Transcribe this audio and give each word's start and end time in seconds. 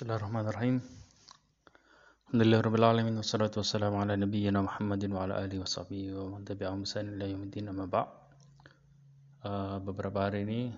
Bismillahirrahmanirrahim. 0.00 0.80
Alhamdulillahirrahmanirrahim. 2.32 3.20
Wassalatu 3.20 3.60
wassalamu 3.60 4.00
ala 4.00 4.16
nabiyyina 4.16 4.64
Muhammadin 4.64 5.12
wa 5.12 5.28
ala 5.28 5.44
alihi 5.44 5.60
wa 5.60 5.68
sahbihi 5.68 6.16
wa 6.16 6.24
man 6.32 6.48
tabi'ahum 6.48 6.88
ihsan 6.88 7.12
ila 7.12 7.28
yaumiddin 7.28 7.68
amma 7.68 7.84
ba' 7.84 8.08
uh, 9.44 9.76
beberapa 9.84 10.24
hari 10.24 10.48
ini 10.48 10.72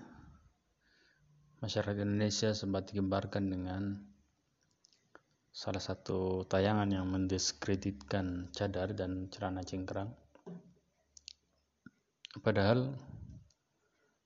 masyarakat 1.63 2.03
Indonesia 2.03 2.51
sempat 2.51 2.91
digembarkan 2.91 3.47
dengan 3.47 3.95
salah 5.55 5.79
satu 5.79 6.43
tayangan 6.43 6.91
yang 6.91 7.07
mendiskreditkan 7.07 8.51
cadar 8.51 8.91
dan 8.91 9.31
celana 9.31 9.63
cingkrang. 9.63 10.11
Padahal 12.43 12.91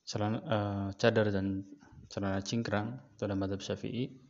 celana, 0.10 0.42
uh, 0.42 0.90
cadar 0.98 1.30
dan 1.30 1.70
celana 2.10 2.42
cingkrang 2.42 2.98
dalam 3.22 3.38
madhab 3.38 3.62
syafi'i 3.62 4.26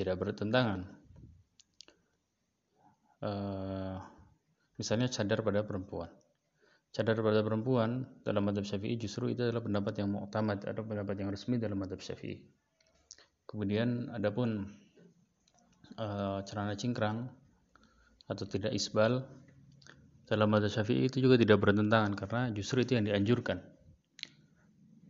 tidak 0.00 0.16
bertentangan. 0.16 0.88
Uh, 3.20 4.00
misalnya 4.80 5.12
cadar 5.12 5.44
pada 5.44 5.60
perempuan. 5.60 6.08
Cadar 6.90 7.20
pada 7.20 7.44
perempuan 7.44 8.08
dalam 8.24 8.48
madhab 8.48 8.64
syafi'i 8.64 8.96
justru 8.96 9.30
itu 9.30 9.44
adalah 9.44 9.60
pendapat 9.60 10.00
yang 10.00 10.08
mu'tamad 10.08 10.64
atau 10.64 10.82
pendapat 10.82 11.20
yang 11.20 11.28
resmi 11.28 11.60
dalam 11.60 11.76
madhab 11.76 12.00
syafi'i. 12.00 12.40
Kemudian 13.44 14.08
adapun 14.10 14.72
uh, 16.00 16.40
celana 16.48 16.74
cingkrang 16.74 17.28
atau 18.26 18.44
tidak 18.48 18.72
isbal 18.72 19.22
dalam 20.24 20.48
madhab 20.48 20.72
syafi'i 20.72 21.12
itu 21.12 21.20
juga 21.20 21.36
tidak 21.36 21.60
bertentangan 21.60 22.16
karena 22.16 22.48
justru 22.56 22.82
itu 22.82 22.96
yang 22.96 23.04
dianjurkan. 23.04 23.60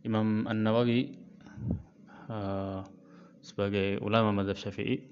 Imam 0.03 0.49
An-Nawawi 0.49 1.13
uh, 2.27 2.81
sebagai 3.51 3.99
ulama 3.99 4.31
madhab 4.31 4.55
syafi'i 4.55 5.03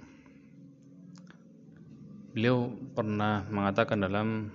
beliau 2.31 2.71
pernah 2.95 3.43
mengatakan 3.51 3.99
dalam 3.99 4.47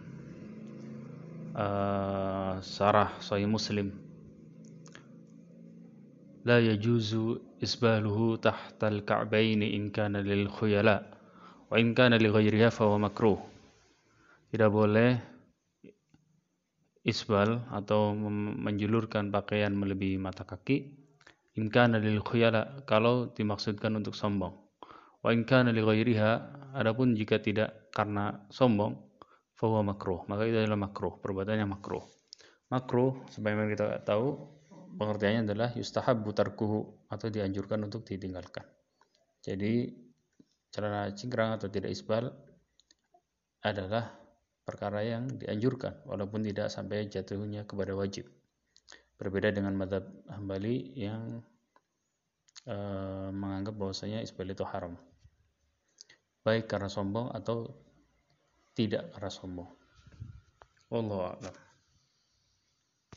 uh, 1.52 2.56
sarah 2.64 3.12
sahih 3.20 3.44
muslim 3.44 3.92
ka'baini 9.04 9.76
in 9.76 9.92
kana 9.92 10.24
lil 10.24 10.48
khuyala 10.48 11.04
wa 11.72 11.76
in 11.80 11.96
kana 11.96 12.20
li 12.20 12.28
ghairiha 12.28 12.68
fa 12.68 12.84
huwa 12.84 13.08
makruh. 13.08 13.40
Tidak 14.52 14.70
boleh 14.70 15.16
isbal 17.04 17.64
atau 17.72 18.16
menjulurkan 18.64 19.32
pakaian 19.32 19.72
melebihi 19.76 20.20
mata 20.20 20.44
kaki 20.44 21.03
in 21.54 21.70
kana 21.70 22.02
lil 22.02 22.18
khuyala 22.20 22.82
kalau 22.86 23.30
dimaksudkan 23.30 23.94
untuk 23.94 24.14
sombong. 24.18 24.54
Wa 25.22 25.30
in 25.30 25.46
kana 25.46 25.70
li 25.70 25.80
ghairiha 25.80 26.30
adapun 26.74 27.14
jika 27.14 27.38
tidak 27.38 27.90
karena 27.94 28.34
sombong 28.50 28.98
fa 29.54 29.70
huwa 29.70 29.94
makruh. 29.94 30.26
Maka 30.26 30.50
itu 30.50 30.58
adalah 30.58 30.90
makruh 30.90 31.16
perbuatan 31.22 31.62
yang 31.62 31.70
makruh. 31.70 32.02
Makruh 32.74 33.22
sebagaimana 33.30 33.70
kita 33.70 33.86
tahu 34.02 34.34
pengertiannya 34.98 35.46
adalah 35.46 35.70
yustahabbu 35.74 36.30
tarkuhu 36.34 37.10
atau 37.10 37.26
dianjurkan 37.30 37.86
untuk 37.86 38.02
ditinggalkan. 38.02 38.66
Jadi 39.44 39.94
celana 40.74 41.14
cingkrang 41.14 41.54
atau 41.54 41.70
tidak 41.70 41.94
isbal 41.94 42.34
adalah 43.62 44.10
perkara 44.66 45.06
yang 45.06 45.28
dianjurkan 45.28 46.02
walaupun 46.08 46.42
tidak 46.42 46.72
sampai 46.72 47.06
jatuhnya 47.06 47.68
kepada 47.68 47.92
wajib 47.94 48.26
Berbeda 49.24 49.48
dengan 49.48 49.72
madhab 49.72 50.04
Hambali 50.28 50.92
yang 50.92 51.40
e, 52.68 52.76
menganggap 53.32 53.72
bahwasanya 53.72 54.20
isbal 54.20 54.52
itu 54.52 54.68
haram. 54.68 55.00
Baik 56.44 56.68
karena 56.68 56.92
sombong 56.92 57.32
atau 57.32 57.72
tidak 58.76 59.08
karena 59.16 59.32
sombong. 59.32 59.70
A'lam. 60.92 61.56